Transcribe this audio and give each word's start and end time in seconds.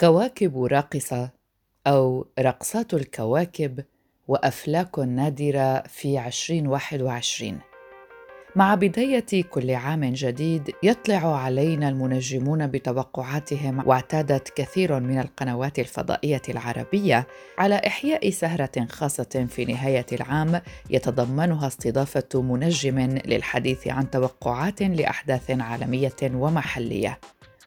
كواكب 0.00 0.64
راقصة 0.64 1.30
أو 1.86 2.26
رقصات 2.38 2.94
الكواكب 2.94 3.84
وأفلاك 4.28 4.98
نادرة 4.98 5.82
في 5.82 6.26
2021 6.26 7.58
مع 8.56 8.74
بداية 8.74 9.42
كل 9.50 9.70
عام 9.70 10.04
جديد 10.04 10.70
يطلع 10.82 11.36
علينا 11.36 11.88
المنجمون 11.88 12.66
بتوقعاتهم 12.66 13.88
واعتادت 13.88 14.48
كثير 14.48 15.00
من 15.00 15.18
القنوات 15.18 15.78
الفضائية 15.78 16.42
العربية 16.48 17.26
على 17.58 17.74
إحياء 17.86 18.30
سهرة 18.30 18.86
خاصة 18.90 19.46
في 19.50 19.64
نهاية 19.64 20.06
العام 20.12 20.60
يتضمنها 20.90 21.66
استضافة 21.66 22.42
منجم 22.42 22.98
للحديث 23.26 23.88
عن 23.88 24.10
توقعات 24.10 24.82
لأحداث 24.82 25.50
عالمية 25.50 26.16
ومحلية. 26.22 27.18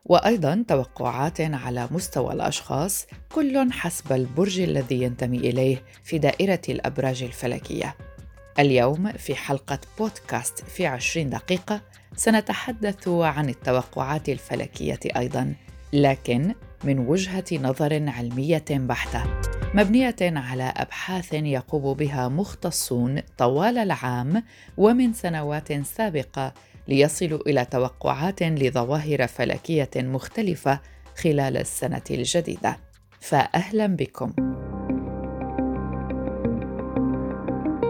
وأيضا 0.06 0.64
توقعات 0.68 1.42
على 1.42 1.88
مستوى 1.92 2.34
الأشخاص 2.34 3.08
كل 3.34 3.72
حسب 3.72 4.14
البرج 4.14 4.60
الذي 4.60 5.02
ينتمي 5.02 5.38
إليه 5.38 5.84
في 6.04 6.18
دائرة 6.18 6.62
الأبراج 6.70 7.24
الفلكية. 7.24 7.96
اليوم 8.60 9.12
في 9.12 9.36
حلقة 9.36 9.80
بودكاست 10.00 10.60
في 10.60 10.86
عشرين 10.86 11.30
دقيقة 11.30 11.82
سنتحدث 12.16 13.08
عن 13.08 13.50
التوقعات 13.50 14.30
الفلكية 14.30 15.00
أيضا 15.18 15.54
لكن 15.94 16.56
من 16.84 17.00
وجهة 17.00 17.46
نظر 17.52 18.10
علمية 18.10 18.66
بحتة. 18.70 19.24
مبنية 19.74 20.16
على 20.22 20.74
أبحاث 20.78 21.34
يقوم 21.34 21.94
بها 21.94 22.28
مختصون 22.28 23.20
طوال 23.38 23.78
العام 23.78 24.44
ومن 24.78 25.14
سنوات 25.14 25.74
سابقة 25.74 26.54
ليصلوا 26.92 27.40
إلى 27.48 27.66
توقعات 27.66 28.44
لظواهر 28.44 29.28
فلكية 29.28 29.90
مختلفة 29.96 30.80
خلال 31.16 31.58
السنة 31.58 32.04
الجديدة. 32.12 32.78
فاهلا 33.20 33.88
بكم. 33.88 34.34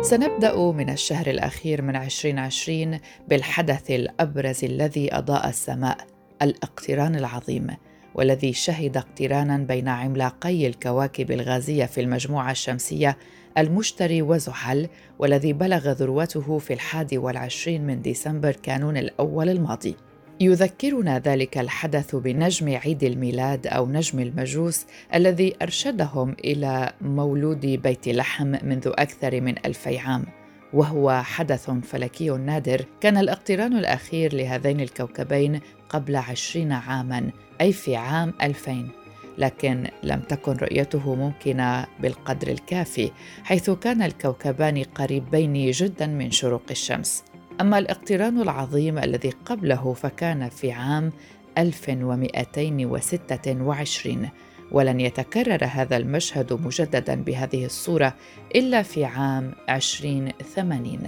سنبدأ 0.01 0.55
من 0.71 0.89
الشهر 0.89 1.27
الأخير 1.27 1.81
من 1.81 1.95
2020 1.95 2.99
بالحدث 3.27 3.91
الأبرز 3.91 4.63
الذي 4.63 5.15
أضاء 5.15 5.49
السماء 5.49 5.97
الاقتران 6.41 7.15
العظيم 7.15 7.67
والذي 8.15 8.53
شهد 8.53 8.97
اقترانا 8.97 9.57
بين 9.57 9.87
عملاقي 9.87 10.67
الكواكب 10.67 11.31
الغازية 11.31 11.85
في 11.85 12.01
المجموعة 12.01 12.51
الشمسية 12.51 13.17
المشتري 13.57 14.21
وزحل 14.21 14.87
والذي 15.19 15.53
بلغ 15.53 15.91
ذروته 15.91 16.57
في 16.57 16.73
الحادي 16.73 17.17
والعشرين 17.17 17.87
من 17.87 18.01
ديسمبر 18.01 18.51
كانون 18.51 18.97
الأول 18.97 19.49
الماضي. 19.49 19.95
يذكرنا 20.39 21.19
ذلك 21.19 21.57
الحدث 21.57 22.15
بنجم 22.15 22.77
عيد 22.77 23.03
الميلاد 23.03 23.67
أو 23.67 23.87
نجم 23.87 24.19
المجوس 24.19 24.85
الذي 25.15 25.55
أرشدهم 25.61 26.35
إلى 26.45 26.93
مولود 27.01 27.65
بيت 27.65 28.07
لحم 28.07 28.47
منذ 28.47 28.87
أكثر 28.87 29.41
من 29.41 29.65
ألفي 29.65 29.97
عام 29.97 30.25
وهو 30.73 31.21
حدث 31.23 31.69
فلكي 31.69 32.29
نادر. 32.29 32.85
كان 33.01 33.17
الاقتران 33.17 33.73
الأخير 33.73 34.35
لهذين 34.35 34.79
الكوكبين 34.79 35.59
قبل 35.89 36.15
عشرين 36.15 36.71
عاما 36.71 37.31
أي 37.61 37.73
في 37.73 37.95
عام 37.95 38.33
2000 38.41 39.00
لكن 39.37 39.87
لم 40.03 40.19
تكن 40.19 40.51
رؤيته 40.51 41.15
ممكنة 41.15 41.85
بالقدر 41.99 42.47
الكافي 42.47 43.11
حيث 43.43 43.69
كان 43.69 44.01
الكوكبان 44.01 44.83
قريبين 44.83 45.71
جدا 45.71 46.07
من 46.07 46.31
شروق 46.31 46.63
الشمس. 46.71 47.23
أما 47.61 47.77
الاقتران 47.77 48.41
العظيم 48.41 48.97
الذي 48.97 49.29
قبله 49.29 49.93
فكان 49.93 50.49
في 50.49 50.71
عام 50.71 51.11
1226 51.57 54.29
ولن 54.71 54.99
يتكرر 54.99 55.65
هذا 55.65 55.97
المشهد 55.97 56.53
مجددا 56.53 57.15
بهذه 57.15 57.65
الصورة 57.65 58.15
إلا 58.55 58.81
في 58.81 59.05
عام 59.05 59.53
2080 59.69 60.99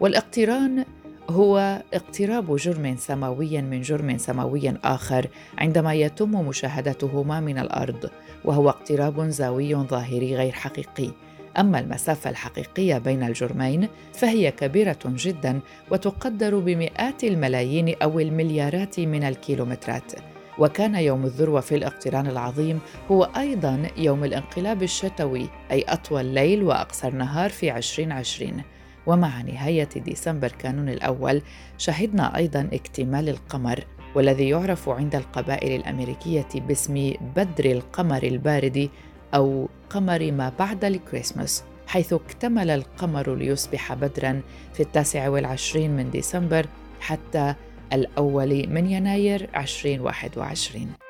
والاقتران 0.00 0.84
هو 1.30 1.82
اقتراب 1.94 2.56
جرم 2.56 2.96
سماوي 2.96 3.62
من 3.62 3.80
جرم 3.80 4.18
سماوي 4.18 4.74
آخر 4.84 5.26
عندما 5.58 5.94
يتم 5.94 6.30
مشاهدتهما 6.30 7.40
من 7.40 7.58
الأرض 7.58 8.10
وهو 8.44 8.68
اقتراب 8.68 9.28
زاوي 9.28 9.74
ظاهري 9.74 10.36
غير 10.36 10.52
حقيقي. 10.52 11.10
أما 11.58 11.80
المسافة 11.80 12.30
الحقيقية 12.30 12.98
بين 12.98 13.22
الجرمين 13.22 13.88
فهي 14.12 14.50
كبيرة 14.50 14.98
جدا 15.06 15.60
وتقدر 15.90 16.58
بمئات 16.58 17.24
الملايين 17.24 17.94
أو 18.02 18.20
المليارات 18.20 19.00
من 19.00 19.24
الكيلومترات. 19.24 20.12
وكان 20.58 20.94
يوم 20.94 21.24
الذروة 21.24 21.60
في 21.60 21.74
الاقتران 21.74 22.26
العظيم 22.26 22.80
هو 23.10 23.24
أيضا 23.36 23.82
يوم 23.96 24.24
الانقلاب 24.24 24.82
الشتوي 24.82 25.48
أي 25.70 25.84
أطول 25.88 26.24
ليل 26.24 26.62
وأقصر 26.62 27.10
نهار 27.10 27.50
في 27.50 27.76
2020 27.76 28.62
ومع 29.06 29.42
نهاية 29.42 29.88
ديسمبر 29.96 30.48
كانون 30.48 30.88
الأول 30.88 31.42
شهدنا 31.78 32.36
أيضا 32.36 32.68
اكتمال 32.72 33.28
القمر 33.28 33.84
والذي 34.14 34.48
يعرف 34.48 34.88
عند 34.88 35.14
القبائل 35.14 35.80
الأمريكية 35.80 36.48
باسم 36.54 37.12
بدر 37.36 37.64
القمر 37.64 38.22
البارد 38.22 38.90
أو 39.34 39.68
قمر 39.90 40.32
ما 40.32 40.52
بعد 40.58 40.84
الكريسماس 40.84 41.64
حيث 41.86 42.12
اكتمل 42.12 42.70
القمر 42.70 43.34
ليصبح 43.34 43.94
بدرا 43.94 44.40
في 44.74 44.82
التاسع 44.82 45.28
والعشرين 45.28 45.90
من 45.90 46.10
ديسمبر 46.10 46.66
حتى 47.00 47.54
الأول 47.92 48.68
من 48.68 48.90
يناير 48.90 49.48
2021 49.56 51.09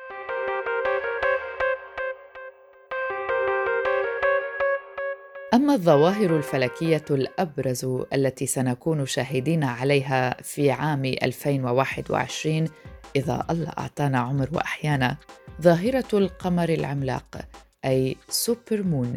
أما 5.53 5.73
الظواهر 5.73 6.37
الفلكية 6.37 7.05
الأبرز 7.09 7.85
التي 8.13 8.45
سنكون 8.45 9.05
شاهدين 9.05 9.63
عليها 9.63 10.41
في 10.41 10.71
عام 10.71 11.05
2021 11.05 12.67
إذا 13.15 13.45
الله 13.49 13.69
أعطانا 13.69 14.19
عمر 14.19 14.49
وأحيانا 14.51 15.17
ظاهرة 15.61 16.05
القمر 16.13 16.69
العملاق 16.69 17.41
أي 17.85 18.15
super 18.29 18.83
moon. 18.83 19.13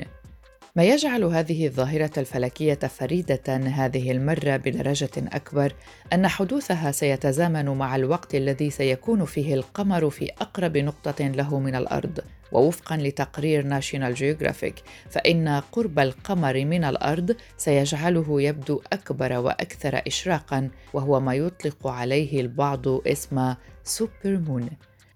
ما 0.77 0.85
يجعل 0.85 1.25
هذه 1.25 1.67
الظاهرة 1.67 2.11
الفلكية 2.17 2.75
فريدة 2.75 3.57
هذه 3.57 4.11
المرة 4.11 4.57
بدرجة 4.57 5.11
أكبر 5.17 5.73
أن 6.13 6.29
حدوثها 6.29 6.93
سيتزامن 6.93 7.69
مع 7.69 7.97
الوقت 7.97 8.35
الذي 8.35 8.71
سيكون 8.71 9.25
فيه 9.25 9.55
القمر 9.55 10.11
في 10.11 10.31
أقرب 10.41 10.77
نقطة 10.77 11.29
له 11.29 11.59
من 11.59 11.75
الأرض، 11.75 12.19
ووفقا 12.53 12.97
لتقرير 12.97 13.67
ناشيونال 13.67 14.15
جيوغرافيك 14.15 14.75
فإن 15.11 15.49
قرب 15.49 15.99
القمر 15.99 16.65
من 16.65 16.85
الأرض 16.85 17.37
سيجعله 17.57 18.43
يبدو 18.43 18.83
أكبر 18.93 19.33
وأكثر 19.33 20.03
إشراقا 20.07 20.71
وهو 20.93 21.21
ما 21.21 21.35
يطلق 21.35 21.87
عليه 21.87 22.41
البعض 22.41 22.89
اسم 22.89 23.55
super 23.85 24.11
moon. 24.49 24.69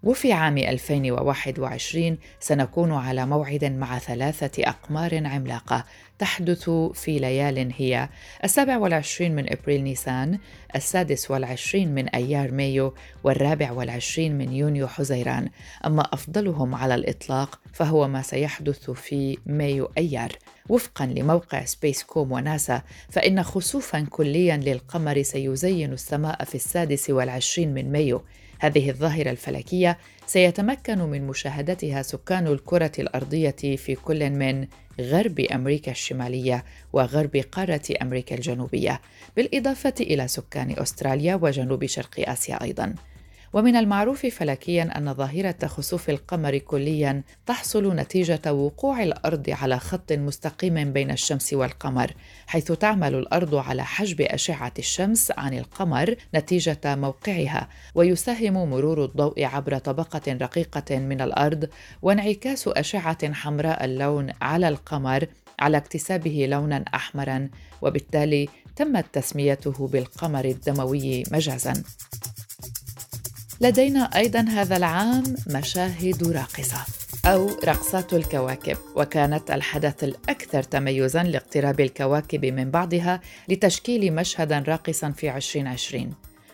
وفي 0.03 0.33
عام 0.33 0.57
2021 0.57 2.17
سنكون 2.39 2.91
على 2.91 3.25
موعد 3.25 3.65
مع 3.65 3.99
ثلاثة 3.99 4.63
أقمار 4.63 5.27
عملاقة 5.27 5.85
تحدث 6.19 6.69
في 6.93 7.19
ليال 7.19 7.73
هي 7.77 8.09
السابع 8.43 8.77
والعشرين 8.77 9.35
من 9.35 9.51
أبريل 9.51 9.83
نيسان 9.83 10.39
السادس 10.75 11.31
والعشرين 11.31 11.95
من 11.95 12.09
أيار 12.09 12.51
مايو 12.51 12.93
والرابع 13.23 13.71
والعشرين 13.71 14.37
من 14.37 14.53
يونيو 14.53 14.87
حزيران. 14.87 15.49
أما 15.85 16.01
أفضلهم 16.13 16.75
على 16.75 16.95
الإطلاق 16.95 17.59
فهو 17.73 18.07
ما 18.07 18.21
سيحدث 18.21 18.91
في 18.91 19.37
مايو 19.45 19.91
أيار. 19.97 20.31
وفقا 20.69 21.05
لموقع 21.05 21.65
سبيس 21.65 22.03
كوم 22.03 22.31
وناسا 22.31 22.81
فإن 23.09 23.43
خسوفا 23.43 24.07
كليا 24.09 24.57
للقمر 24.57 25.21
سيزين 25.21 25.93
السماء 25.93 26.43
في 26.43 26.55
السادس 26.55 27.09
والعشرين 27.09 27.73
من 27.73 27.91
مايو. 27.91 28.21
هذه 28.59 28.89
الظاهرة 28.89 29.31
الفلكية 29.31 29.97
سيتمكن 30.25 30.99
من 30.99 31.27
مشاهدتها 31.27 32.01
سكان 32.01 32.47
الكرة 32.47 32.91
الأرضية 32.99 33.55
في 33.75 33.95
كل 33.95 34.29
من 34.29 34.67
غرب 34.99 35.39
أمريكا 35.39 35.91
الشمالية 35.91 36.65
وغرب 36.93 37.35
قارة 37.51 37.81
أمريكا 38.01 38.35
الجنوبية، 38.35 39.01
بالإضافة 39.35 39.93
إلى 39.99 40.27
سكان 40.27 40.75
أستراليا 40.77 41.35
وجنوب 41.35 41.85
شرق 41.85 42.29
آسيا 42.29 42.63
أيضاً. 42.63 42.95
ومن 43.53 43.75
المعروف 43.75 44.25
فلكيا 44.25 44.97
أن 44.97 45.13
ظاهرة 45.13 45.67
خسوف 45.67 46.09
القمر 46.09 46.57
كليا 46.57 47.23
تحصل 47.45 47.95
نتيجة 47.95 48.53
وقوع 48.53 49.03
الأرض 49.03 49.49
على 49.49 49.79
خط 49.79 50.11
مستقيم 50.11 50.93
بين 50.93 51.11
الشمس 51.11 51.53
والقمر 51.53 52.13
حيث 52.47 52.71
تعمل 52.71 53.15
الأرض 53.15 53.55
على 53.55 53.85
حجب 53.85 54.21
أشعة 54.21 54.73
الشمس 54.79 55.31
عن 55.37 55.53
القمر 55.53 56.15
نتيجة 56.35 56.79
موقعها 56.85 57.69
ويساهم 57.95 58.69
مرور 58.69 59.05
الضوء 59.05 59.43
عبر 59.43 59.77
طبقة 59.77 60.37
رقيقة 60.41 60.99
من 60.99 61.21
الأرض 61.21 61.69
وانعكاس 62.01 62.67
أشعة 62.67 63.33
حمراء 63.33 63.85
اللون 63.85 64.31
على 64.41 64.67
القمر 64.67 65.27
على 65.59 65.77
اكتسابه 65.77 66.47
لونا 66.49 66.85
احمرا 66.95 67.49
وبالتالي 67.81 68.49
تمت 68.75 69.05
تسميته 69.13 69.87
بالقمر 69.87 70.45
الدموي 70.45 71.23
مجازا. 71.31 71.73
لدينا 73.61 73.99
أيضا 74.15 74.39
هذا 74.39 74.77
العام 74.77 75.23
مشاهد 75.47 76.27
راقصة 76.27 76.85
أو 77.25 77.49
رقصات 77.63 78.13
الكواكب 78.13 78.77
وكانت 78.95 79.51
الحدث 79.51 80.03
الأكثر 80.03 80.63
تميزاً 80.63 81.23
لاقتراب 81.23 81.79
الكواكب 81.79 82.45
من 82.45 82.71
بعضها 82.71 83.21
لتشكيل 83.49 84.15
مشهداً 84.15 84.63
راقصاً 84.67 85.11
في 85.11 85.37
2020 85.37 86.13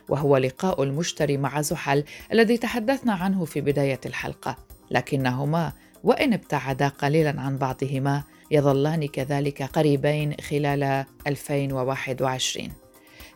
وهو 0.09 0.37
لقاء 0.37 0.83
المشتري 0.83 1.37
مع 1.37 1.61
زحل 1.61 2.03
الذي 2.31 2.57
تحدثنا 2.57 3.13
عنه 3.13 3.45
في 3.45 3.61
بداية 3.61 3.99
الحلقة. 4.05 4.57
لكنهما 4.91 5.73
وإن 6.03 6.33
ابتعدا 6.33 6.87
قليلاً 6.87 7.41
عن 7.41 7.57
بعضهما 7.57 8.23
يظلان 8.51 9.07
كذلك 9.07 9.63
قريبين 9.63 10.35
خلال 10.49 11.05
2021 11.27 12.84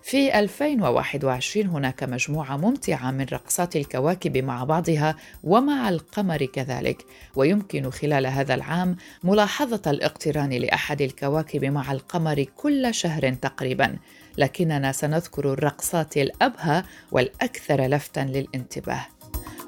في 0.04 0.40
2021 0.40 1.68
هناك 1.68 2.04
مجموعة 2.04 2.57
ممتعة 2.57 3.12
من 3.12 3.25
رقصات 3.31 3.75
الكواكب 3.75 4.38
مع 4.38 4.63
بعضها 4.63 5.16
ومع 5.44 5.90
القمر 5.90 6.46
كذلك، 6.46 7.06
ويمكن 7.36 7.90
خلال 7.90 8.28
هذا 8.28 8.54
العام 8.54 8.96
ملاحظة 9.24 9.92
الاقتران 9.92 10.50
لأحد 10.50 11.01
الكواكب 11.01 11.66
مع 11.66 11.92
القمر 11.92 12.46
كل 12.57 12.94
شهر 12.94 13.34
تقريبا، 13.34 13.98
لكننا 14.38 14.92
سنذكر 14.92 15.54
الرقصات 15.54 16.18
الأبهى 16.18 16.84
والأكثر 17.12 17.81
لفتا 17.81 18.19
للانتباه. 18.19 19.06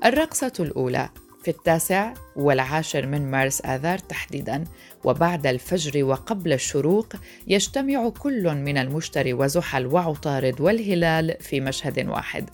الرقصة 0.05 0.53
الأولى 0.59 1.09
في 1.43 1.51
التاسع 1.51 2.13
والعاشر 2.35 3.05
من 3.05 3.31
مارس 3.31 3.61
آذار 3.65 3.97
تحديداً 3.97 4.63
وبعد 5.03 5.47
الفجر 5.47 6.03
وقبل 6.03 6.53
الشروق 6.53 7.13
يجتمع 7.47 8.09
كل 8.09 8.55
من 8.55 8.77
المشتري 8.77 9.33
وزحل 9.33 9.85
وعطارد 9.85 10.61
والهلال 10.61 11.35
في 11.39 11.59
مشهد 11.59 12.07
واحد. 12.07 12.49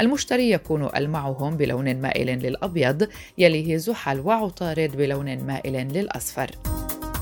المشتري 0.00 0.50
يكون 0.50 0.88
ألمعهم 0.96 1.56
بلون 1.56 1.96
مائل 1.96 2.26
للأبيض 2.26 3.08
يليه 3.38 3.76
زحل 3.76 4.20
وعطارد 4.20 4.96
بلون 4.96 5.38
مائل 5.38 5.92
للأصفر. 5.92 6.50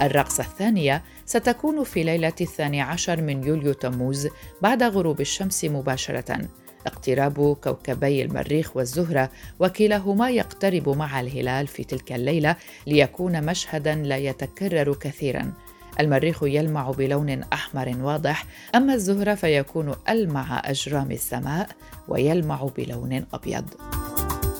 الرقصة 0.03 0.44
الثانية 0.44 1.03
ستكون 1.26 1.85
في 1.85 2.03
ليلة 2.03 2.32
الثاني 2.41 2.81
عشر 2.81 3.20
من 3.20 3.44
يوليو 3.44 3.73
تموز 3.73 4.29
بعد 4.62 4.82
غروب 4.82 5.20
الشمس 5.20 5.65
مباشرة. 5.65 6.49
اقتراب 6.88 7.56
كوكبي 7.64 8.23
المريخ 8.23 8.76
والزهرة 8.76 9.31
وكلاهما 9.61 10.31
يقترب 10.31 10.88
مع 10.88 11.20
الهلال 11.20 11.67
في 11.67 11.85
تلك 11.85 12.12
الليلة 12.12 12.56
ليكون 12.87 13.44
مشهدا 13.44 13.94
لا 13.94 14.17
يتكرر 14.17 14.94
كثيرا. 14.94 15.52
المريخ 16.00 16.43
يلمع 16.43 16.90
بلون 16.90 17.43
أحمر 17.43 17.96
واضح 18.00 18.44
أما 18.75 18.94
الزهرة 18.94 19.35
فيكون 19.35 19.94
ألمع 20.08 20.62
أجرام 20.64 21.12
السماء 21.12 21.69
ويلمع 22.08 22.69
بلون 22.76 23.25
أبيض. 23.34 23.64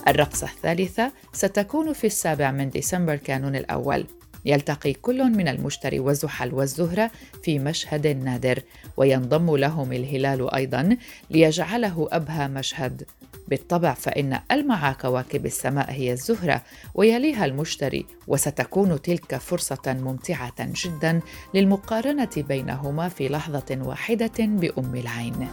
الرقصة 0.07 0.47
الثالثة 0.47 1.11
ستكون 1.33 1.93
في 1.93 2.07
السابع 2.07 2.51
من 2.51 2.69
ديسمبر 2.69 3.15
كانون 3.15 3.55
الأول. 3.55 4.05
يلتقي 4.45 4.93
كل 4.93 5.23
من 5.23 5.47
المشتري 5.47 5.99
وزحل 5.99 6.53
والزهرة 6.53 7.11
في 7.43 7.59
مشهد 7.59 8.07
نادر 8.07 8.59
وينضم 8.97 9.57
لهم 9.57 9.93
الهلال 9.93 10.53
أيضا 10.53 10.97
ليجعله 11.29 12.07
أبهى 12.11 12.47
مشهد 12.47 13.03
بالطبع 13.47 13.93
فإن 13.93 14.39
ألمع 14.51 14.93
كواكب 14.93 15.45
السماء 15.45 15.91
هي 15.91 16.11
الزهرة 16.11 16.61
ويليها 16.95 17.45
المشتري 17.45 18.05
وستكون 18.27 19.01
تلك 19.01 19.35
فرصة 19.37 19.81
ممتعة 19.87 20.53
جدا 20.59 21.19
للمقارنة 21.53 22.29
بينهما 22.37 23.09
في 23.09 23.29
لحظة 23.29 23.79
واحدة 23.81 24.37
بأم 24.39 24.95
العين. 24.95 25.47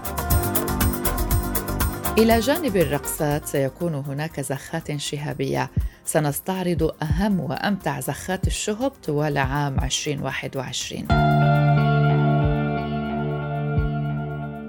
إلى 2.19 2.41
جانب 2.41 2.77
الرقصات 2.77 3.47
سيكون 3.47 3.95
هناك 3.95 4.41
زخات 4.41 4.97
شهابية. 4.97 5.71
سنستعرض 6.05 6.95
أهم 7.03 7.41
وأمتع 7.41 8.01
زخات 8.01 8.47
الشهب 8.47 8.91
طوال 8.91 9.39
عام 9.39 9.79
2021 9.85 11.07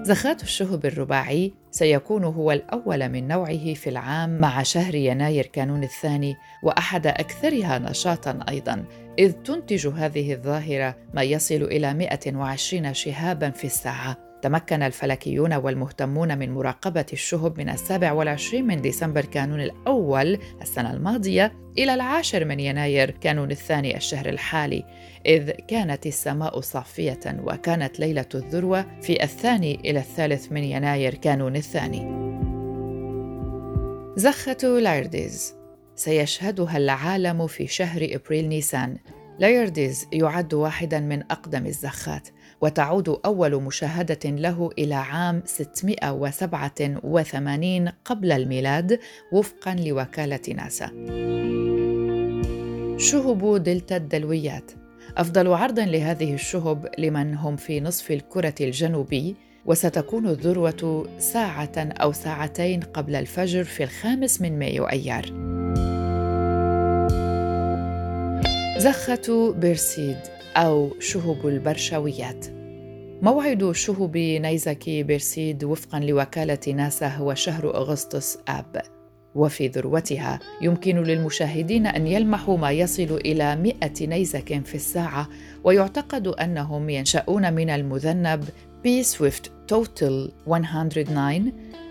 زخات 0.04 0.42
الشهب 0.42 0.86
الرباعي 0.86 1.52
سيكون 1.70 2.24
هو 2.24 2.52
الأول 2.52 3.08
من 3.08 3.28
نوعه 3.28 3.74
في 3.74 3.90
العام 3.90 4.38
مع 4.38 4.62
شهر 4.62 4.94
يناير 4.94 5.46
كانون 5.46 5.82
الثاني 5.82 6.36
وأحد 6.62 7.06
أكثرها 7.06 7.78
نشاطاً 7.78 8.38
أيضاً 8.48 8.84
إذ 9.18 9.32
تنتج 9.32 9.86
هذه 9.86 10.32
الظاهرة 10.32 10.96
ما 11.14 11.22
يصل 11.22 11.54
إلى 11.54 11.94
120 11.94 12.94
شهاباً 12.94 13.50
في 13.50 13.64
الساعة. 13.64 14.27
تمكن 14.42 14.82
الفلكيون 14.82 15.54
والمهتمون 15.54 16.38
من 16.38 16.54
مراقبة 16.54 17.06
الشهب 17.12 17.58
من 17.58 17.68
السابع 17.68 18.12
والعشرين 18.12 18.66
من 18.66 18.80
ديسمبر 18.80 19.24
كانون 19.24 19.60
الأول 19.60 20.38
السنة 20.62 20.92
الماضية 20.92 21.52
إلى 21.78 21.94
العاشر 21.94 22.44
من 22.44 22.60
يناير 22.60 23.10
كانون 23.10 23.50
الثاني 23.50 23.96
الشهر 23.96 24.28
الحالي 24.28 24.84
إذ 25.26 25.50
كانت 25.50 26.06
السماء 26.06 26.60
صافية 26.60 27.20
وكانت 27.26 28.00
ليلة 28.00 28.28
الذروة 28.34 29.00
في 29.00 29.22
الثاني 29.22 29.74
إلى 29.74 29.98
الثالث 29.98 30.52
من 30.52 30.64
يناير 30.64 31.14
كانون 31.14 31.56
الثاني. 31.56 32.28
زخة 34.16 34.78
لايرديز 34.80 35.54
سيشهدها 35.94 36.76
العالم 36.76 37.46
في 37.46 37.66
شهر 37.66 38.08
إبريل 38.10 38.48
نيسان. 38.48 38.96
لايرديز 39.38 40.06
يعد 40.12 40.54
واحدا 40.54 41.00
من 41.00 41.22
أقدم 41.22 41.66
الزخات. 41.66 42.28
وتعود 42.60 43.08
أول 43.24 43.62
مشاهدة 43.62 44.30
له 44.30 44.70
إلى 44.78 44.94
عام 44.94 45.42
687 45.44 47.88
قبل 48.04 48.32
الميلاد 48.32 48.98
وفقا 49.32 49.74
لوكالة 49.74 50.40
ناسا. 50.54 50.86
شهب 52.98 53.62
دلتا 53.62 53.96
الدلويات 53.96 54.72
أفضل 55.16 55.52
عرض 55.52 55.80
لهذه 55.80 56.34
الشهب 56.34 56.88
لمن 56.98 57.34
هم 57.34 57.56
في 57.56 57.80
نصف 57.80 58.10
الكرة 58.10 58.54
الجنوبي 58.60 59.36
وستكون 59.66 60.26
الذروة 60.26 61.08
ساعة 61.18 61.72
أو 61.76 62.12
ساعتين 62.12 62.80
قبل 62.80 63.16
الفجر 63.16 63.64
في 63.64 63.84
الخامس 63.84 64.40
من 64.40 64.58
مايو 64.58 64.84
أيار. 64.84 65.24
زخة 68.78 69.52
بيرسيد 69.52 70.37
أو 70.56 70.90
شهب 71.00 71.48
البرشويات 71.48 72.46
موعد 73.22 73.72
شهب 73.72 74.16
نيزكي 74.16 75.02
بيرسيد 75.02 75.64
وفقا 75.64 76.00
لوكالة 76.00 76.72
ناسا 76.74 77.08
هو 77.08 77.34
شهر 77.34 77.74
أغسطس 77.74 78.38
آب. 78.48 78.82
وفي 79.34 79.68
ذروتها 79.68 80.38
يمكن 80.62 81.02
للمشاهدين 81.02 81.86
أن 81.86 82.06
يلمحوا 82.06 82.56
ما 82.56 82.70
يصل 82.70 83.20
إلى 83.24 83.56
100 83.56 83.74
نيزك 84.00 84.64
في 84.64 84.74
الساعة 84.74 85.28
ويعتقد 85.64 86.26
أنهم 86.26 86.90
ينشأون 86.90 87.52
من 87.52 87.70
المذنب 87.70 88.44
بي 88.82 89.02
سويفت 89.02 89.52
تتل 89.68 90.32
109 90.46 91.42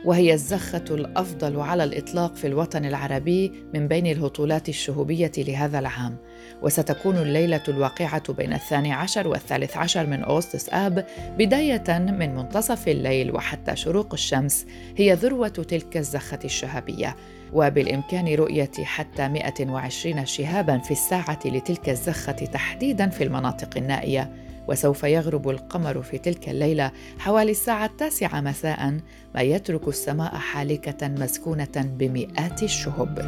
وهي 0.06 0.34
الزخة 0.34 0.84
الأفضل 0.92 1.60
على 1.60 1.84
الإطلاق 1.84 2.36
في 2.36 2.48
الوطن 2.48 2.86
العربي 2.86 3.52
من 3.74 3.88
بين 3.88 4.08
الهطولات 4.08 4.70
الشهوبية 4.70 5.32
لهذا 5.38 5.80
العام. 5.80 6.18
وستكون 6.62 7.18
الليلة 7.18 7.64
الواقعة 7.68 8.34
بين 8.34 8.54
الثاني 8.54 8.94
عشر 8.94 9.28
والثالث 9.28 9.78
عشر 9.78 10.08
من 10.08 10.24
أغسطس 10.24 10.70
آب 10.70 11.06
بداية 11.38 12.00
من 12.00 12.36
منتصف 12.36 12.88
الليل 12.88 13.32
وحتى 13.32 13.76
شروق 13.76 14.14
الشمس. 14.14 14.66
هي 14.98 15.14
ذروة 15.14 15.48
تلك 15.48 15.98
الزخة 15.98 16.40
الشهابية. 16.46 17.16
وبالإمكان 17.54 18.36
رؤية 18.36 18.72
حتى 18.84 19.28
120 19.28 20.26
شهابا 20.26 20.78
في 20.78 20.92
الساعة 20.92 21.40
لتلك 21.46 21.90
الزخة 21.90 22.32
تحديدا 22.32 23.10
في 23.10 23.24
المناطق 23.24 23.78
النائية. 23.78 24.47
وسوف 24.68 25.04
يغرب 25.04 25.50
القمر 25.50 26.02
في 26.02 26.18
تلك 26.18 26.50
الليلة 26.50 26.92
حوالي 27.20 27.52
الساعة 27.52 27.86
التاسعة 27.86 28.42
مساء 28.42 29.00
ما 29.36 29.42
يترك 29.42 29.88
السماء 29.88 30.36
حالكة 30.36 31.08
مسكونة 31.08 31.92
بمئات 31.98 32.64
الشهب. 32.64 33.20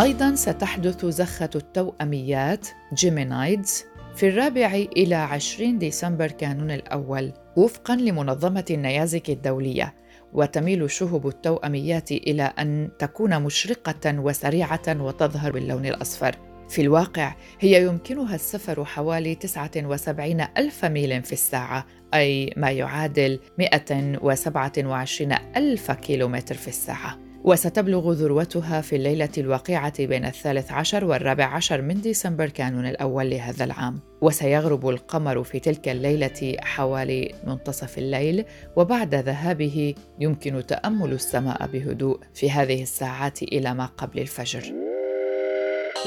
أيضا 0.00 0.34
ستحدث 0.34 1.06
زخة 1.06 1.50
التوأميات 1.54 2.68
Geminids 2.94 3.84
في 4.16 4.28
الرابع 4.28 4.86
إلى 4.96 5.14
عشرين 5.14 5.78
ديسمبر 5.78 6.30
كانون 6.30 6.70
الأول 6.70 7.32
وفقا 7.56 7.96
لمنظمة 7.96 8.64
النيازك 8.70 9.30
الدولية 9.30 9.94
وتميل 10.32 10.90
شهب 10.90 11.28
التوأميات 11.28 12.12
إلى 12.12 12.42
أن 12.42 12.88
تكون 12.98 13.42
مشرقة 13.42 14.20
وسريعة 14.20 15.02
وتظهر 15.02 15.52
باللون 15.52 15.86
الأصفر. 15.86 16.36
في 16.68 16.82
الواقع 16.82 17.34
هي 17.60 17.82
يمكنها 17.82 18.34
السفر 18.34 18.84
حوالي 18.84 19.34
79 19.34 20.40
ألف 20.56 20.84
ميل 20.84 21.22
في 21.22 21.32
الساعة 21.32 21.86
أي 22.14 22.52
ما 22.56 22.70
يعادل 22.70 23.40
127 23.58 25.32
ألف 25.56 25.90
كيلومتر 25.90 26.54
في 26.54 26.68
الساعة. 26.68 27.27
وستبلغ 27.44 28.12
ذروتها 28.12 28.80
في 28.80 28.96
الليلة 28.96 29.28
الواقعة 29.38 30.06
بين 30.06 30.24
الثالث 30.24 30.72
عشر 30.72 31.04
والرابع 31.04 31.44
عشر 31.44 31.82
من 31.82 32.00
ديسمبر 32.00 32.48
كانون 32.48 32.86
الأول 32.86 33.30
لهذا 33.30 33.64
العام. 33.64 34.00
وسيغرب 34.20 34.88
القمر 34.88 35.42
في 35.42 35.60
تلك 35.60 35.88
الليلة 35.88 36.56
حوالي 36.60 37.34
منتصف 37.46 37.98
الليل 37.98 38.44
وبعد 38.76 39.14
ذهابه 39.14 39.94
يمكن 40.20 40.66
تأمل 40.66 41.12
السماء 41.12 41.66
بهدوء 41.66 42.20
في 42.34 42.50
هذه 42.50 42.82
الساعات 42.82 43.42
إلى 43.42 43.74
ما 43.74 43.86
قبل 43.86 44.18
الفجر. 44.18 44.72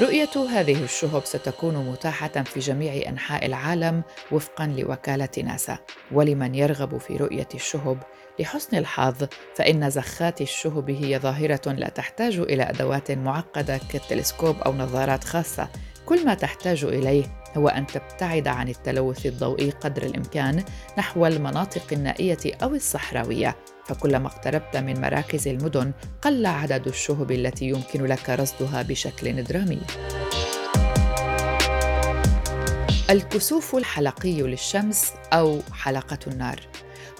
رؤية 0.01 0.49
هذه 0.49 0.83
الشهب 0.83 1.25
ستكون 1.25 1.75
متاحة 1.91 2.43
في 2.43 2.59
جميع 2.59 3.09
أنحاء 3.09 3.45
العالم 3.45 4.03
وفقا 4.31 4.67
لوكالة 4.67 5.29
ناسا، 5.43 5.77
ولمن 6.11 6.55
يرغب 6.55 6.97
في 6.97 7.17
رؤية 7.17 7.47
الشهب 7.55 7.97
لحسن 8.39 8.77
الحظ 8.77 9.27
فإن 9.55 9.89
زخات 9.89 10.41
الشهب 10.41 10.89
هي 10.89 11.19
ظاهرة 11.19 11.71
لا 11.71 11.89
تحتاج 11.89 12.37
إلى 12.37 12.63
أدوات 12.63 13.11
معقدة 13.11 13.79
كالتلسكوب 13.89 14.55
أو 14.59 14.73
نظارات 14.73 15.23
خاصة، 15.23 15.69
كل 16.05 16.25
ما 16.25 16.33
تحتاج 16.33 16.83
إليه 16.83 17.41
هو 17.57 17.67
أن 17.67 17.87
تبتعد 17.87 18.47
عن 18.47 18.69
التلوث 18.69 19.25
الضوئي 19.25 19.69
قدر 19.69 20.03
الإمكان 20.03 20.63
نحو 20.97 21.25
المناطق 21.25 21.83
النائية 21.91 22.37
أو 22.63 22.75
الصحراوية. 22.75 23.55
فكلما 23.85 24.27
اقتربت 24.27 24.77
من 24.77 25.01
مراكز 25.01 25.47
المدن 25.47 25.91
قل 26.21 26.45
عدد 26.45 26.87
الشهب 26.87 27.31
التي 27.31 27.65
يمكن 27.65 28.05
لك 28.05 28.29
رصدها 28.29 28.81
بشكل 28.81 29.43
درامي. 29.43 29.81
الكسوف 33.09 33.75
الحلقي 33.75 34.41
للشمس 34.41 35.13
أو 35.33 35.59
حلقة 35.73 36.19
النار. 36.27 36.59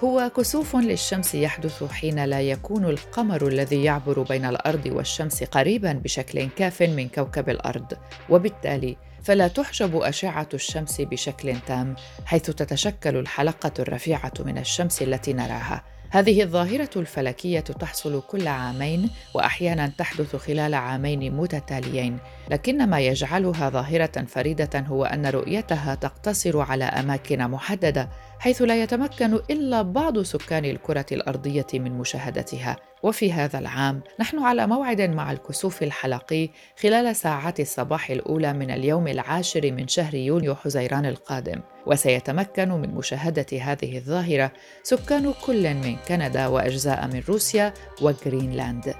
هو 0.03 0.31
كسوف 0.37 0.75
للشمس 0.75 1.35
يحدث 1.35 1.83
حين 1.83 2.25
لا 2.25 2.41
يكون 2.41 2.85
القمر 2.85 3.47
الذي 3.47 3.83
يعبر 3.83 4.21
بين 4.21 4.45
الأرض 4.45 4.85
والشمس 4.85 5.43
قريبا 5.43 5.93
بشكل 5.93 6.49
كاف 6.55 6.81
من 6.81 7.07
كوكب 7.07 7.49
الأرض. 7.49 7.93
وبالتالي 8.29 8.97
فلا 9.23 9.47
تحجب 9.47 9.95
أشعة 9.95 10.49
الشمس 10.53 11.01
بشكل 11.01 11.55
تام 11.67 11.95
حيث 12.25 12.41
تتشكل 12.41 13.17
الحلقة 13.17 13.71
الرفيعة 13.79 14.33
من 14.39 14.57
الشمس 14.57 15.01
التي 15.01 15.33
نراها. 15.33 15.83
هذه 16.13 16.43
الظاهرة 16.43 16.89
الفلكية 16.95 17.59
تحصل 17.59 18.21
كل 18.27 18.47
عامين 18.47 19.09
وأحيانا 19.33 19.91
تحدث 19.97 20.35
خلال 20.35 20.73
عامين 20.73 21.35
متتاليين، 21.35 22.17
لكن 22.49 22.89
ما 22.89 22.99
يجعلها 22.99 23.69
ظاهرة 23.69 24.25
فريدة 24.27 24.79
هو 24.79 25.05
أن 25.05 25.25
رؤيتها 25.25 25.95
تقتصر 25.95 26.59
على 26.59 26.83
أماكن 26.83 27.47
محددة 27.47 28.09
حيث 28.41 28.61
لا 28.61 28.83
يتمكن 28.83 29.33
إلا 29.33 29.81
بعض 29.81 30.21
سكان 30.21 30.65
الكرة 30.65 31.05
الأرضية 31.11 31.67
من 31.73 31.91
مشاهدتها. 31.91 32.77
وفي 33.03 33.33
هذا 33.33 33.59
العام 33.59 34.01
نحن 34.19 34.39
على 34.39 34.67
موعد 34.67 35.01
مع 35.01 35.31
الكسوف 35.31 35.83
الحلقي 35.83 36.49
خلال 36.79 37.15
ساعات 37.15 37.59
الصباح 37.59 38.09
الأولى 38.09 38.53
من 38.53 38.71
اليوم 38.71 39.07
العاشر 39.07 39.71
من 39.71 39.87
شهر 39.87 40.15
يونيو 40.15 40.55
حزيران 40.55 41.05
القادم. 41.05 41.61
وسيتمكن 41.85 42.69
من 42.69 42.95
مشاهدة 42.95 43.45
هذه 43.61 43.97
الظاهرة 43.97 44.51
سكان 44.83 45.33
كل 45.45 45.73
من 45.73 45.95
كندا 46.07 46.47
وأجزاء 46.47 47.07
من 47.07 47.23
روسيا 47.29 47.73
وغرينلاند. 48.01 48.95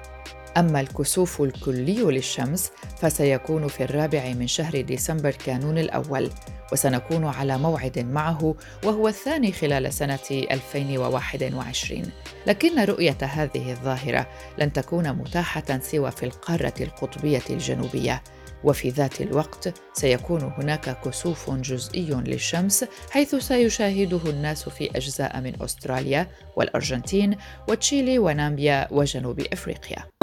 أما 0.58 0.82
الكسوف 0.82 1.42
الكلي 1.42 2.02
للشمس 2.02 2.72
فسيكون 2.98 3.68
في 3.68 3.84
الرابع 3.84 4.34
من 4.34 4.48
شهر 4.48 4.82
ديسمبر 4.82 5.32
كانون 5.32 5.78
الأول 5.78 6.30
وسنكون 6.72 7.26
على 7.26 7.58
موعد 7.58 8.00
معه 8.00 8.56
وهو 8.84 9.08
الثاني 9.08 9.52
خلال 9.52 9.94
سنة 9.94 10.20
2021 10.32 12.04
لكن 12.48 12.84
رؤية 12.84 13.18
هذه 13.22 13.72
الظاهرة 13.72 14.28
لن 14.58 14.74
تكون 14.74 15.14
متاحة 15.14 15.80
سوى 15.80 16.12
في 16.12 16.24
القارة 16.24 16.74
القطبية 16.82 17.44
الجنوبية. 17.50 18.24
وفي 18.64 18.90
ذات 18.90 19.22
الوقت 19.22 19.74
سيكون 19.94 20.54
هناك 20.58 21.02
كسوف 21.02 21.50
جزئي 21.50 22.10
للشمس 22.10 22.86
حيث 23.10 23.36
سيشاهده 23.36 24.30
الناس 24.30 24.70
في 24.70 24.90
أجزاء 24.96 25.42
من 25.42 25.62
أستراليا 25.62 26.28
والأرجنتين 26.56 27.38
وتشيلي 27.70 28.20
ونامبيا 28.20 28.88
وجنوب 28.92 29.40
إفريقيا. 29.40 30.21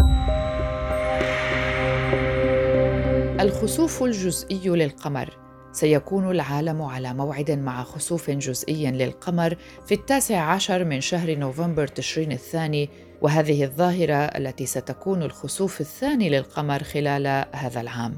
الخسوف 3.40 4.02
الجزئي 4.02 4.68
للقمر. 4.68 5.30
سيكون 5.72 6.30
العالم 6.30 6.82
على 6.82 7.14
موعد 7.14 7.50
مع 7.50 7.82
خسوف 7.84 8.30
جزئي 8.30 8.90
للقمر 8.90 9.56
في 9.86 9.94
التاسع 9.94 10.40
عشر 10.40 10.84
من 10.84 11.00
شهر 11.00 11.34
نوفمبر 11.34 11.86
تشرين 11.86 12.32
الثاني 12.32 12.90
وهذه 13.22 13.64
الظاهرة 13.64 14.14
التي 14.14 14.66
ستكون 14.66 15.22
الخسوف 15.22 15.80
الثاني 15.80 16.28
للقمر 16.28 16.82
خلال 16.82 17.44
هذا 17.52 17.80
العام. 17.80 18.16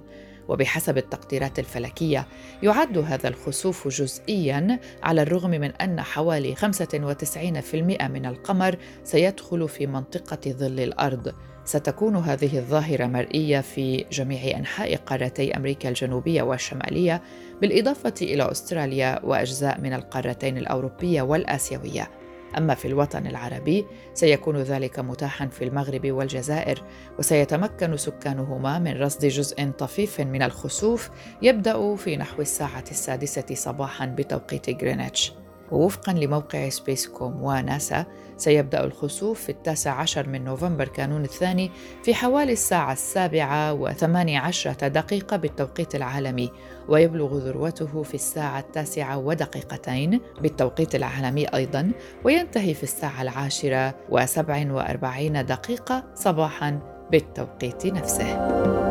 وبحسب 0.50 0.98
التقديرات 0.98 1.58
الفلكية 1.58 2.26
يعد 2.62 2.98
هذا 2.98 3.28
الخسوف 3.28 3.88
جزئياً 3.88 4.80
على 5.02 5.22
الرغم 5.22 5.50
من 5.50 5.70
أن 5.72 6.00
حوالي 6.00 6.54
95% 6.54 8.08
من 8.08 8.26
القمر 8.26 8.76
سيدخل 9.04 9.68
في 9.68 9.86
منطقة 9.86 10.50
ظل 10.50 10.80
الأرض. 10.80 11.34
ستكون 11.64 12.16
هذه 12.16 12.58
الظاهرة 12.58 13.06
مرئية 13.06 13.60
في 13.60 14.04
جميع 14.12 14.58
أنحاء 14.58 14.96
قارتي 14.96 15.56
أمريكا 15.56 15.88
الجنوبية 15.88 16.42
والشمالية 16.42 17.22
بالإضافة 17.60 18.14
إلى 18.22 18.50
أستراليا 18.50 19.20
وأجزاء 19.24 19.80
من 19.80 19.92
القارتين 19.92 20.58
الأوروبية 20.58 21.22
والآسيوية. 21.22 22.10
أما 22.58 22.74
في 22.74 22.88
الوطن 22.88 23.26
العربي 23.26 23.86
سيكون 24.14 24.56
ذلك 24.56 24.98
متاحا 24.98 25.46
في 25.46 25.64
المغرب 25.64 26.10
والجزائر 26.12 26.82
وسيتمكن 27.18 27.96
سكانهما 27.96 28.78
من 28.78 29.02
رصد 29.02 29.26
جزء 29.26 29.70
طفيف 29.70 30.20
من 30.20 30.42
الخسوف 30.42 31.10
يبدأ 31.42 31.96
في 31.96 32.16
نحو 32.16 32.42
الساعة 32.42 32.84
السادسة 32.90 33.54
صباحا 33.54 34.06
بتوقيت 34.06 34.82
غرينتش. 34.82 35.32
ووفقا 35.72 36.12
لموقع 36.12 36.68
Space.com 36.68 37.42
وناسا 37.42 38.04
سيبدأ 38.36 38.84
الخسوف 38.84 39.40
في 39.40 39.48
التاسع 39.48 39.92
عشر 39.92 40.28
من 40.28 40.44
نوفمبر 40.44 40.88
كانون 40.88 41.24
الثاني 41.24 41.70
في 42.02 42.14
حوالي 42.14 42.52
الساعة 42.52 42.92
السابعة 42.92 43.72
وثمانية 43.72 44.38
عشرة 44.38 44.88
دقيقة 44.88 45.36
بالتوقيت 45.36 45.94
العالمي 45.94 46.50
ويبلغ 46.88 47.38
ذروته 47.38 48.02
في 48.02 48.14
الساعة 48.14 48.58
التاسعة 48.58 49.18
ودقيقتين 49.18 50.20
بالتوقيت 50.40 50.94
العالمي 50.94 51.46
أيضا 51.46 51.92
وينتهي 52.24 52.74
في 52.74 52.82
الساعة 52.82 53.22
العاشرة 53.22 53.94
وسبع 54.10 54.72
وأربعين 54.72 55.46
دقيقة 55.46 56.04
صباحا 56.14 56.78
بالتوقيت 57.10 57.86
نفسه. 57.86 58.89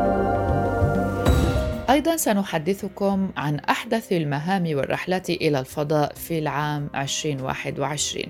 أيضا 1.89 2.15
سنحدثكم 2.15 3.31
عن 3.37 3.59
أحدث 3.59 4.11
المهام 4.11 4.63
والرحلات 4.75 5.29
إلى 5.29 5.59
الفضاء 5.59 6.13
في 6.13 6.39
العام 6.39 6.89
2021 6.95 8.23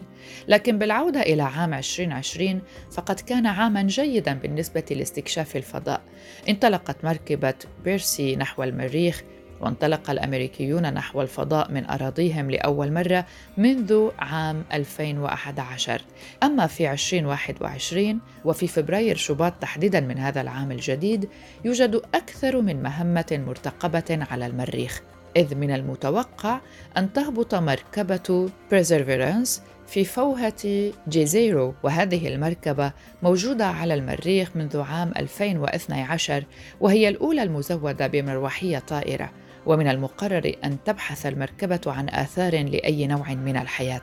لكن 0.48 0.78
بالعودة 0.78 1.22
إلى 1.22 1.44
عام 1.44 1.74
2020 1.74 2.62
فقد 2.92 3.20
كان 3.20 3.46
عاما 3.46 3.82
جيدا 3.82 4.34
بالنسبة 4.34 4.84
لاستكشاف 4.92 5.56
الفضاء. 5.56 6.02
انطلقت 6.50 7.06
مركبة 7.06 7.54
بيرسي 7.84 8.36
نحو 8.36 8.64
المريخ 8.64 9.24
وانطلق 9.62 10.10
الأمريكيون 10.10 10.94
نحو 10.94 11.22
الفضاء 11.22 11.72
من 11.72 11.86
أراضيهم 11.86 12.52
لأول 12.52 12.94
مرة 12.94 13.26
منذ 13.58 14.10
عام 14.20 14.64
2011 14.74 16.02
أما 16.44 16.68
في 16.68 16.92
2021 16.92 18.20
وفي 18.46 18.68
فبراير 18.68 19.16
شباط 19.16 19.54
تحديدا 19.62 20.00
من 20.00 20.18
هذا 20.18 20.42
العام 20.42 20.72
الجديد 20.72 21.30
يوجد 21.66 22.02
أكثر 22.16 22.62
من 22.62 22.84
مهمة 22.84 23.44
مرتقبة 23.48 24.28
على 24.32 24.46
المريخ 24.46 25.02
إذ 25.38 25.56
من 25.56 25.72
المتوقع 25.72 26.60
أن 26.98 27.14
تهبط 27.14 27.56
مركبة 27.56 28.50
Perseverance 28.72 29.50
في 29.88 30.06
فوهة 30.06 30.92
جيزيرو 31.08 31.74
وهذه 31.84 32.28
المركبة 32.28 32.92
موجودة 33.24 33.66
على 33.66 33.94
المريخ 33.94 34.56
منذ 34.56 34.82
عام 34.82 35.12
2012 35.18 36.44
وهي 36.80 37.10
الأولى 37.10 37.44
المزودة 37.44 38.08
بمروحية 38.08 38.80
طائرة. 38.80 39.32
ومن 39.66 39.88
المقرر 39.88 40.52
أن 40.64 40.78
تبحث 40.86 41.26
المركبة 41.26 41.82
عن 41.88 42.10
آثار 42.10 42.64
لأي 42.64 43.08
نوع 43.08 43.34
من 43.34 43.58
الحياة. 43.58 44.02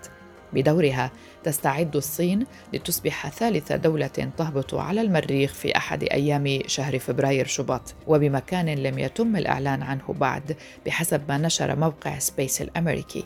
بدورها 0.52 1.10
تستعد 1.44 1.96
الصين 1.96 2.46
لتصبح 2.72 3.28
ثالث 3.28 3.72
دولة 3.72 4.06
تهبط 4.06 4.74
على 4.74 5.00
المريخ 5.00 5.54
في 5.54 5.76
أحد 5.76 6.02
أيام 6.02 6.58
شهر 6.66 6.98
فبراير 6.98 7.46
شباط. 7.46 7.94
وبمكان 8.06 8.68
لم 8.68 8.98
يتم 8.98 9.36
الإعلان 9.36 9.82
عنه 9.82 10.14
بعد 10.20 10.56
بحسب 10.86 11.22
ما 11.28 11.38
نشر 11.38 11.76
موقع 11.76 12.18
سبيس 12.18 12.62
الأمريكي. 12.62 13.24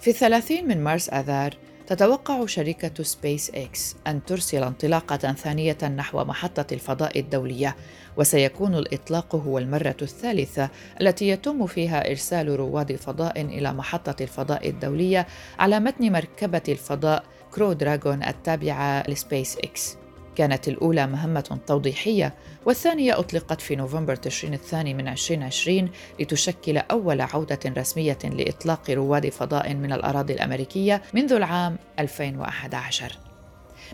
في 0.00 0.10
الثلاثين 0.10 0.68
من 0.68 0.84
مارس 0.84 1.10
آذار 1.10 1.54
تتوقع 1.90 2.46
شركة 2.46 3.02
سبيس 3.02 3.50
إكس 3.50 3.96
أن 4.06 4.24
ترسل 4.24 4.62
انطلاقة 4.62 5.16
ثانية 5.16 5.78
نحو 5.96 6.24
محطة 6.24 6.74
الفضاء 6.74 7.18
الدولية 7.18 7.76
وسيكون 8.16 8.74
الإطلاق 8.74 9.34
هو 9.34 9.58
المرة 9.58 9.96
الثالثة 10.02 10.70
التي 11.00 11.28
يتم 11.28 11.66
فيها 11.66 12.10
إرسال 12.10 12.48
رواد 12.48 12.96
فضاء 12.96 13.40
إلى 13.40 13.72
محطة 13.72 14.22
الفضاء 14.22 14.68
الدولية 14.68 15.26
على 15.58 15.80
متن 15.80 16.12
مركبة 16.12 16.62
الفضاء 16.68 17.24
كرو 17.54 17.72
دراغون 17.72 18.22
التابعة 18.22 19.10
لسبيس 19.10 19.56
إكس. 19.58 19.99
كانت 20.40 20.68
الأولى 20.68 21.06
مهمة 21.06 21.60
توضيحية 21.66 22.34
والثانية 22.66 23.18
أطلقت 23.18 23.60
في 23.60 23.76
نوفمبر 23.76 24.16
تشرين 24.16 24.54
الثاني 24.54 24.94
من 24.94 25.08
2020 25.08 25.90
لتشكل 26.20 26.78
أول 26.78 27.20
عودة 27.20 27.58
رسمية 27.66 28.18
لإطلاق 28.24 28.90
رواد 28.90 29.28
فضاء 29.28 29.74
من 29.74 29.92
الأراضي 29.92 30.32
الأمريكية 30.32 31.02
منذ 31.14 31.32
العام 31.32 31.78
2011 31.98 33.18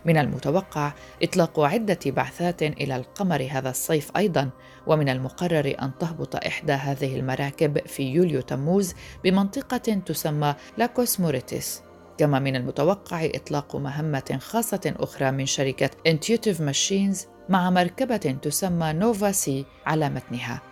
من 0.05 0.17
المتوقع 0.17 0.93
إطلاق 1.23 1.61
عدة 1.61 1.99
بعثات 2.07 2.62
إلى 2.62 2.97
القمر 2.97 3.49
هذا 3.50 3.71
الصيف 3.71 4.17
أيضا 4.17 4.50
ومن 4.87 5.09
المقرر 5.09 5.76
أن 5.83 5.91
تهبط 6.00 6.37
إحدى 6.37 6.73
هذه 6.73 7.17
المراكب 7.17 7.87
في 7.87 8.03
يوليو 8.03 8.41
تموز 8.41 8.95
بمنطقة 9.25 9.95
تسمى 10.07 10.55
لاكوس 10.79 11.21
مورتيس. 11.21 11.86
كما 12.19 12.39
من 12.39 12.57
المتوقع 12.57 13.25
إطلاق 13.25 13.77
مهمة 13.77 14.39
خاصة 14.41 14.95
أخرى 14.97 15.31
من 15.31 15.47
شركة 15.47 15.91
Intuitive 16.09 16.59
Machines 16.59 17.19
مع 17.49 17.71
مركبة 17.71 18.17
تسمى 18.17 18.93
نوفا 18.93 19.33
سي 19.33 19.65
على 19.87 20.11
متنها. 20.11 20.63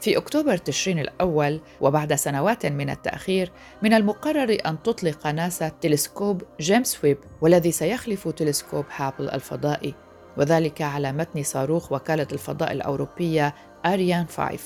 في 0.00 0.16
أكتوبر 0.16 0.56
تشرين 0.56 0.98
الأول 0.98 1.60
وبعد 1.80 2.14
سنوات 2.14 2.66
من 2.66 2.90
التأخير 2.90 3.52
من 3.82 3.94
المقرر 3.94 4.58
أن 4.66 4.82
تطلق 4.82 5.26
ناسا 5.26 5.68
تلسكوب 5.68 6.42
جيمس 6.60 7.04
ويب 7.04 7.18
والذي 7.40 7.72
سيخلف 7.72 8.28
تلسكوب 8.28 8.84
هابل 8.96 9.30
الفضائي 9.30 9.94
وذلك 10.36 10.82
على 10.82 11.12
متن 11.12 11.42
صاروخ 11.42 11.92
وكالة 11.92 12.26
الفضاء 12.32 12.72
الأوروبية 12.72 13.54
أريان 13.86 14.26
5 14.26 14.58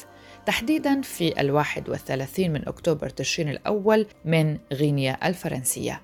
تحديدا 0.47 1.01
في 1.01 1.41
الواحد 1.41 1.89
والثلاثين 1.89 2.53
من 2.53 2.69
أكتوبر 2.69 3.09
تشرين 3.09 3.49
الأول 3.49 4.07
من 4.25 4.59
غينيا 4.73 5.29
الفرنسية. 5.29 6.01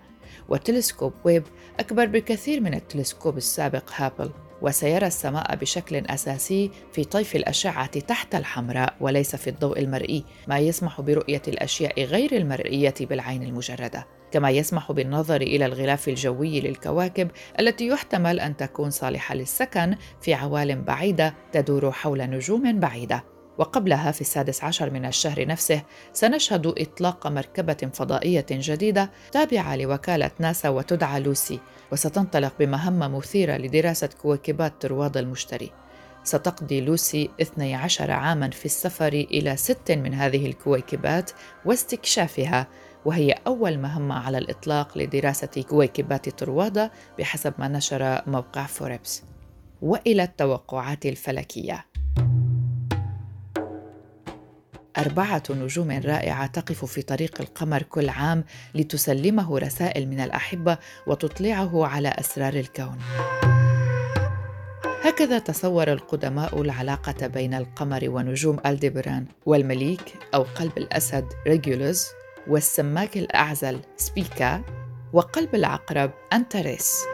وتلسكوب 0.48 1.12
ويب 1.24 1.44
أكبر 1.80 2.06
بكثير 2.06 2.60
من 2.60 2.74
التلسكوب 2.74 3.36
السابق 3.36 3.90
هابل 3.96 4.30
وسيرى 4.62 5.06
السماء 5.06 5.56
بشكل 5.56 5.96
أساسي 5.96 6.70
في 6.92 7.04
طيف 7.04 7.36
الأشعة 7.36 8.00
تحت 8.00 8.34
الحمراء 8.34 8.96
وليس 9.00 9.36
في 9.36 9.50
الضوء 9.50 9.78
المرئي 9.78 10.24
ما 10.48 10.58
يسمح 10.58 11.00
برؤية 11.00 11.42
الأشياء 11.48 12.04
غير 12.04 12.36
المرئية 12.36 12.94
بالعين 13.00 13.42
المجردة. 13.42 14.06
كما 14.30 14.50
يسمح 14.50 14.92
بالنظر 14.92 15.40
إلى 15.40 15.66
الغلاف 15.66 16.08
الجوي 16.08 16.60
للكواكب 16.60 17.30
التي 17.60 17.86
يحتمل 17.86 18.40
أن 18.40 18.56
تكون 18.56 18.90
صالحة 18.90 19.34
للسكن 19.34 19.96
في 20.20 20.34
عوالم 20.34 20.84
بعيدة 20.84 21.34
تدور 21.52 21.92
حول 21.92 22.22
نجوم 22.22 22.80
بعيدة. 22.80 23.31
وقبلها 23.58 24.10
في 24.10 24.20
السادس 24.20 24.64
عشر 24.64 24.90
من 24.90 25.04
الشهر 25.04 25.46
نفسه 25.46 25.82
سنشهد 26.12 26.66
إطلاق 26.66 27.26
مركبة 27.26 27.90
فضائية 27.94 28.46
جديدة 28.50 29.10
تابعة 29.32 29.76
لوكالة 29.76 30.30
ناسا 30.38 30.68
وتدعى 30.68 31.20
لوسي 31.20 31.60
وستنطلق 31.92 32.52
بمهمة 32.58 33.08
مثيرة 33.08 33.56
لدراسة 33.56 34.08
كويكبات 34.22 34.86
رواد 34.86 35.16
المشتري. 35.16 35.70
ستقضي 36.24 36.80
لوسي 36.80 37.30
12 37.40 38.10
عاما 38.10 38.50
في 38.50 38.64
السفر 38.64 39.12
إلى 39.12 39.56
ست 39.56 39.92
من 39.92 40.14
هذه 40.14 40.46
الكويكبات 40.46 41.30
واستكشافها 41.64 42.66
وهي 43.04 43.34
أول 43.46 43.78
مهمة 43.78 44.14
على 44.14 44.38
الإطلاق 44.38 44.98
لدراسة 44.98 45.62
كويكبات 45.68 46.28
طروادة 46.28 46.92
بحسب 47.18 47.54
ما 47.58 47.68
نشر 47.68 48.22
موقع 48.26 48.66
فوربس. 48.66 49.22
وإلى 49.82 50.22
التوقعات 50.22 51.06
الفلكية. 51.06 51.91
أربعة 54.98 55.42
نجوم 55.50 55.90
رائعة 55.90 56.46
تقف 56.46 56.84
في 56.84 57.02
طريق 57.02 57.40
القمر 57.40 57.82
كل 57.82 58.08
عام 58.08 58.44
لتسلمه 58.74 59.58
رسائل 59.58 60.08
من 60.08 60.20
الأحبة 60.20 60.78
وتطلعه 61.06 61.86
على 61.86 62.08
أسرار 62.08 62.54
الكون. 62.54 62.98
هكذا 65.02 65.38
تصور 65.38 65.92
القدماء 65.92 66.62
العلاقة 66.62 67.26
بين 67.26 67.54
القمر 67.54 68.00
ونجوم 68.04 68.60
ألديبران 68.66 69.26
والمليك 69.46 70.14
أو 70.34 70.42
قلب 70.42 70.78
الأسد 70.78 71.24
ريجولوس 71.46 72.06
والسماك 72.46 73.16
الأعزل 73.16 73.80
سبيكا 73.96 74.62
وقلب 75.12 75.54
العقرب 75.54 76.10
أنتاريس. 76.32 77.04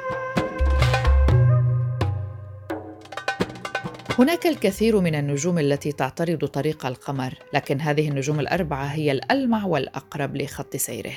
هناك 4.18 4.46
الكثير 4.46 5.00
من 5.00 5.14
النجوم 5.14 5.58
التي 5.58 5.92
تعترض 5.92 6.44
طريق 6.44 6.86
القمر 6.86 7.34
لكن 7.54 7.80
هذه 7.80 8.08
النجوم 8.08 8.40
الأربعة 8.40 8.84
هي 8.84 9.12
الألمع 9.12 9.64
والأقرب 9.64 10.36
لخط 10.36 10.76
سيره. 10.76 11.12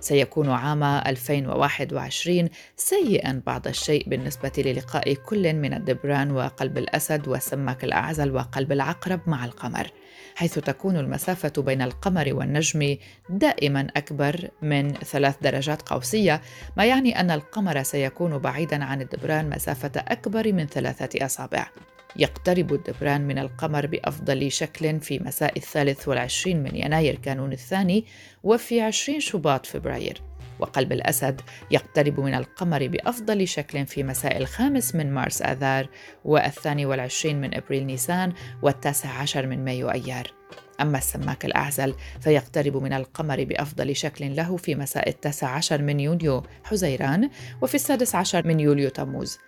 سيكون 0.00 0.50
عام 0.50 0.82
2021 0.84 2.48
سيئا 2.76 3.42
بعض 3.46 3.68
الشيء 3.68 4.08
بالنسبة 4.08 4.52
للقاء 4.58 5.14
كل 5.14 5.52
من 5.52 5.74
الدبران 5.74 6.30
وقلب 6.30 6.78
الأسد 6.78 7.28
والسمك 7.28 7.84
الأعزل 7.84 8.34
وقلب 8.34 8.72
العقرب 8.72 9.20
مع 9.26 9.44
القمر 9.44 9.90
حيث 10.34 10.58
تكون 10.58 10.96
المسافة 10.96 11.62
بين 11.62 11.82
القمر 11.82 12.34
والنجم 12.34 12.96
دائما 13.30 13.86
أكبر 13.96 14.48
من 14.62 14.92
ثلاث 14.92 15.36
درجات 15.42 15.82
قوسية 15.82 16.40
ما 16.76 16.84
يعني 16.84 17.20
أن 17.20 17.30
القمر 17.30 17.82
سيكون 17.82 18.38
بعيدا 18.38 18.84
عن 18.84 19.00
الدبران 19.00 19.50
مسافة 19.50 19.92
أكبر 19.96 20.52
من 20.52 20.66
ثلاثة 20.66 21.26
أصابع. 21.26 21.68
يقترب 22.16 22.74
الدبران 22.74 23.26
من 23.26 23.38
القمر 23.38 23.86
بأفضل 23.86 24.52
شكل 24.52 25.00
في 25.00 25.18
مساء 25.18 25.58
الثالث 25.58 26.08
والعشرين 26.08 26.62
من 26.62 26.76
يناير 26.76 27.14
كانون 27.14 27.52
الثاني 27.52 28.04
وفي 28.42 28.80
عشرين 28.80 29.20
شباط 29.20 29.66
فبراير. 29.66 30.22
وقلب 30.58 30.92
الأسد 30.92 31.40
يقترب 31.70 32.20
من 32.20 32.34
القمر 32.34 32.88
بأفضل 32.88 33.48
شكل 33.48 33.86
في 33.86 34.02
مساء 34.02 34.36
الخامس 34.36 34.94
من 34.94 35.12
مارس 35.12 35.42
آذار 35.42 35.88
والثاني 36.24 36.86
والعشرين 36.86 37.40
من 37.40 37.54
أبريل 37.54 37.86
نيسان 37.86 38.32
والتاسع 38.62 39.08
عشر 39.08 39.46
من 39.46 39.64
مايو 39.64 39.90
أيار. 39.90 40.32
أما 40.80 40.98
السماك 40.98 41.44
الأعزل 41.44 41.94
فيقترب 42.20 42.76
من 42.76 42.92
القمر 42.92 43.44
بأفضل 43.44 43.96
شكل 43.96 44.36
له 44.36 44.56
في 44.56 44.74
مساء 44.74 45.08
التاسع 45.08 45.48
عشر 45.48 45.82
من 45.82 46.00
يونيو 46.00 46.42
حزيران 46.64 47.30
وفي 47.62 47.74
السادس 47.74 48.14
عشر 48.14 48.46
من 48.46 48.60
يوليو 48.60 48.88
تموز. 48.88 49.38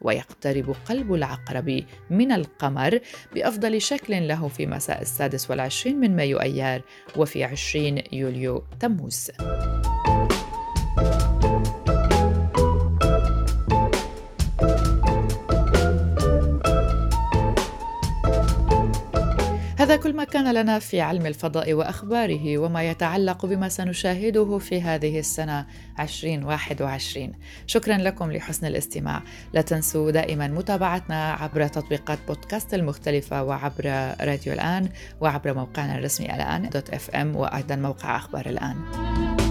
ويقترب 0.00 0.74
قلب 0.88 1.14
العقرب 1.14 1.84
من 2.10 2.32
القمر 2.32 3.00
بأفضل 3.34 3.80
شكل 3.82 4.28
له 4.28 4.48
في 4.48 4.66
مساء 4.66 5.02
السادس 5.02 5.50
والعشرين 5.50 6.00
من 6.00 6.16
مايو 6.16 6.40
أيار 6.40 6.82
وفي 7.16 7.44
عشرين 7.44 8.02
يوليو 8.12 8.64
تموز. 8.80 9.30
كل 20.04 20.16
ما 20.16 20.24
كان 20.24 20.54
لنا 20.54 20.78
في 20.78 21.00
علم 21.00 21.26
الفضاء 21.26 21.72
وأخباره 21.72 22.58
وما 22.58 22.82
يتعلق 22.82 23.46
بما 23.46 23.68
سنشاهده 23.68 24.58
في 24.58 24.82
هذه 24.82 25.18
السنة 25.18 25.66
2021 26.00 27.32
شكرا 27.66 27.96
لكم 27.96 28.32
لحسن 28.32 28.66
الاستماع. 28.66 29.22
لا 29.52 29.60
تنسوا 29.60 30.10
دائما 30.10 30.48
متابعتنا 30.48 31.32
عبر 31.32 31.66
تطبيقات 31.66 32.18
بودكاست 32.28 32.74
المختلفة 32.74 33.42
وعبر 33.42 34.14
راديو 34.20 34.52
الآن 34.52 34.88
وعبر 35.20 35.54
موقعنا 35.54 35.98
الرسمي 35.98 36.34
الآن 36.34 36.68
دوت 36.68 36.90
إف 36.90 37.10
إم 37.10 37.36
وأيضا 37.36 37.76
موقع 37.76 38.16
أخبار 38.16 38.46
الآن. 38.46 39.43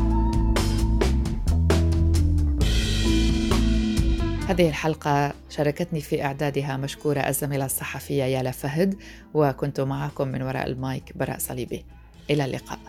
هذه 4.47 4.69
الحلقة 4.69 5.33
شاركتني 5.49 6.01
في 6.01 6.23
إعدادها 6.23 6.77
مشكورة 6.77 7.19
الزميلة 7.19 7.65
الصحفية 7.65 8.23
يالا 8.23 8.51
فهد 8.51 8.95
وكنت 9.33 9.81
معكم 9.81 10.27
من 10.27 10.41
وراء 10.41 10.67
المايك 10.67 11.17
براء 11.17 11.37
صليبي. 11.39 11.85
إلى 12.29 12.45
اللقاء. 12.45 12.79